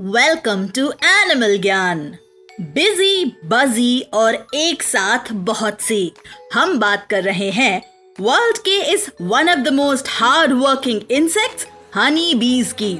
Welcome 0.00 0.66
to 0.68 0.82
animal 1.04 1.56
Gyan 1.58 1.98
busy 2.74 3.24
buzzy 3.44 4.00
और 4.12 4.34
एक 4.54 4.82
साथ 4.82 5.32
बहुत 5.32 5.80
सी। 5.80 6.12
हम 6.52 6.78
बात 6.78 7.06
कर 7.10 7.22
रहे 7.22 7.50
हैं 7.50 7.82
वर्ल्ड 8.20 8.58
के 8.58 8.76
इस 8.92 9.06
one 9.20 9.48
of 9.48 9.58
the 9.58 9.72
most 9.72 10.06
hard 10.08 10.52
working 10.52 11.00
insects 11.10 11.66
honey 11.96 12.34
bees 12.34 12.72
की। 12.72 12.92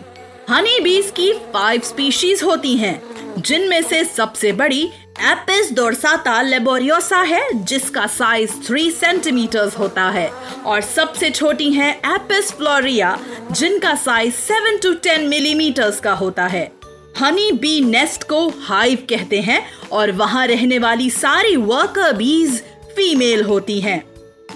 हनी 0.51 0.81
बीज 0.81 1.13
की 1.17 1.33
फाइव 1.55 1.81
स्पीशीज 1.81 2.43
होती 2.43 2.77
हैं, 2.77 3.01
जिनमें 3.39 3.83
से 3.83 4.05
सबसे 4.05 4.53
बड़ी 4.53 4.83
एपिस 5.23 5.73
डोरसाता 5.73 6.41
लेबोरियोसा 6.43 7.21
है, 7.23 7.43
जिसका 7.65 8.07
साइज़ 8.07 8.51
थ्री 8.67 8.91
सेंटीमीटर्स 8.91 9.79
होता 9.79 10.09
है। 10.09 10.29
और 10.67 10.81
सबसे 10.81 11.31
छोटी 11.31 11.71
है 11.73 11.91
एपिस 12.07 12.53
फ्लोरिया 12.53 13.19
जिनका 13.53 13.95
size 13.95 14.35
seven 14.35 14.77
to 14.77 14.93
ten 14.95 15.27
millimetres 15.29 16.01
का 16.01 16.13
होता 16.13 16.47
है। 16.47 16.80
हनी 17.19 17.53
बी 17.53 17.81
नेस्ट 17.81 18.23
को 18.23 18.49
हाइव 18.49 18.99
कहते 19.11 19.41
हैं 19.41 19.63
और 19.93 20.13
वहाँ 20.13 20.47
रहने 20.47 20.79
वाली 20.79 21.11
सारी 21.11 21.57
वर्कर 21.57 22.13
बीज 22.13 22.61
फीमेल 22.97 23.43
होती 23.43 23.81
हैं। 23.81 24.03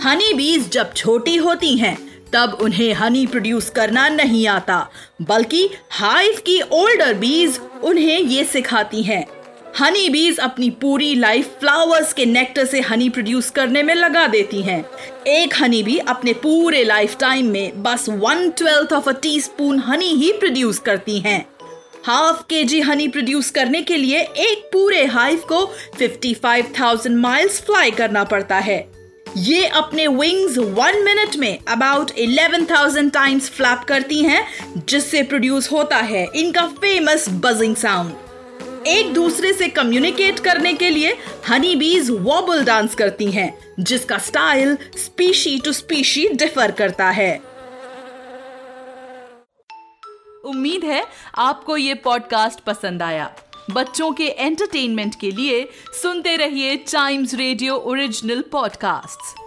हनी 0.05 0.33
बीज 0.35 0.71
जब 0.71 0.93
छोटी 0.93 1.37
होती 1.37 1.77
हैं, 1.77 1.97
तब 2.33 2.59
उन्हें 2.61 2.93
हनी 2.95 3.27
प्रोड्यूस 3.27 3.71
करना 3.71 4.09
नहीं 4.09 4.47
आता, 4.49 4.89
बल्कि 5.23 5.69
हाइव 5.91 6.39
की 6.47 6.61
ओल्डर 6.73 7.15
बीज 7.15 7.61
उन्हें 7.85 8.21
ये 8.21 8.45
सिखाती 8.45 9.03
हैं। 9.03 9.27
हनी 9.81 10.09
बीज 10.09 10.39
अपनी 10.39 10.71
पूरी 10.71 11.15
लाइफ 11.15 11.47
फ्लावर्स 11.61 12.13
के 12.13 12.27
नेक्टर 12.27 12.65
से 12.65 12.81
हनी 12.81 13.09
प्रोड्यूस 13.09 13.51
करने 13.51 13.83
में 13.83 13.95
लगा 13.95 14.27
देती 14.27 14.63
हैं। 14.63 14.85
एक 15.27 15.55
हनी 15.61 15.83
बी 15.83 15.99
अपने 15.99 16.33
पूरे 16.33 16.85
लाइफ 16.85 17.17
टाइम 17.21 17.47
में 17.47 17.83
बस 17.83 18.09
one 18.09 18.51
twelfth 18.51 18.93
of 18.93 19.09
a 19.09 19.13
teaspoon 19.41 19.79
honey 19.79 20.15
he 20.15 20.33
produce 20.33 20.79
करती 20.79 21.19
हैं। 21.19 21.54
हाफ़ 22.07 22.41
के 22.43 22.63
जी 22.65 22.81
हनी 22.81 23.07
प्रोड्यूस 23.09 23.51
करने 23.51 23.81
के 23.83 23.97
लिए 23.97 24.19
एक 24.19 24.69
पूरे 24.73 25.05
हाइव 25.05 25.43
को 25.53 25.61
55,000 25.99 27.15
माइल्स 27.17 27.61
फ्लाई 27.61 27.91
करना 27.91 28.25
पड़ता 28.25 28.57
है। 28.57 28.77
ये 29.37 29.67
अपने 29.67 30.07
विंग्स 30.07 30.59
वन 30.59 31.03
मिनट 31.05 31.37
में 31.37 31.59
अबाउट 31.69 32.11
11,000 32.19 33.11
टाइम्स 33.11 33.49
फ्लैप 33.51 33.85
करती 33.89 34.23
हैं 34.23 34.45
जिससे 34.89 35.23
प्रोड्यूस 35.23 35.71
होता 35.73 35.97
है 35.97 36.27
इनका 36.35 36.67
फ़ेमस 36.81 37.29
बजिंग 37.29 37.77
साउंड 37.77 38.87
एक 38.87 39.13
दूसरे 39.15 39.53
से 39.53 39.69
कम्युनिकेट 39.69 40.39
करने 40.39 40.75
के 40.75 40.91
लिए 40.91 41.17
हनी 41.49 41.75
बीज 41.77 42.11
वॉबल 42.11 42.65
डांस 42.65 42.95
करती 42.95 43.31
हैं 43.31 43.53
जिसका 43.81 44.19
style 44.19 44.77
species 44.97 45.59
to 45.65 45.73
species 45.73 46.29
differ 46.29 46.71
करता 46.71 47.11
है। 47.11 47.54
उम्मीद 50.45 50.85
है 50.85 51.05
आपको 51.39 51.77
ये 51.77 51.95
पॉडकास्ट 51.95 52.61
पसंद 52.61 53.03
आया। 53.03 53.31
बच्चों 53.71 54.11
के 54.13 54.27
एंटरटेनमेंट 54.29 55.15
के 55.21 55.31
लिए 55.31 55.69
सुनते 56.03 56.37
रहिए 56.37 56.77
टाइम्स 56.77 57.35
रेडियो 57.35 57.77
ओरिजिनल 57.77 58.45
पॉडकास्ट्स 58.53 59.44